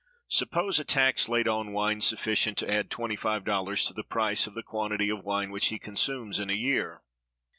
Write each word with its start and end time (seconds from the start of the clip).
Suppose 0.29 0.79
a 0.79 0.83
tax 0.83 1.29
laid 1.29 1.47
on 1.47 1.73
wine, 1.73 2.01
sufficient 2.01 2.57
to 2.57 2.67
add 2.67 2.89
[$25] 2.89 3.85
to 3.87 3.93
the 3.93 4.03
price 4.03 4.47
of 4.47 4.55
the 4.55 4.63
quantity 4.63 5.09
of 5.11 5.23
wine 5.23 5.51
which 5.51 5.67
he 5.67 5.77
consumes 5.77 6.39
in 6.39 6.49
a 6.49 6.53
year. 6.53 7.03